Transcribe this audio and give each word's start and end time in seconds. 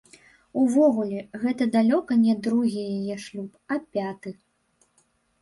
Увогуле, 0.61 1.19
гэта 1.43 1.67
далёка 1.75 2.17
не 2.23 2.33
другі 2.49 2.81
яе 2.95 3.15
шлюб, 3.27 3.51
а 3.75 3.79
пяты. 3.93 4.29